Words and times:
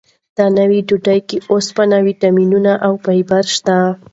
دا 0.37 0.45
نوې 0.57 0.79
ډوډۍ 0.87 1.19
کې 1.29 1.37
اوسپنه، 1.51 1.97
ویټامینونه 2.07 2.73
او 2.85 2.93
فایبر 3.03 3.43
شته. 3.55 3.77